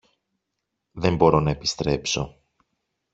[0.91, 2.41] Δεν μπορώ να επιστρέψω.